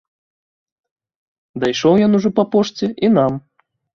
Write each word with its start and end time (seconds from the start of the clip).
Дайшоў 1.63 1.93
ён 2.05 2.11
ужо 2.21 2.29
па 2.39 2.45
пошце 2.55 2.87
і 3.09 3.15
нам. 3.21 3.31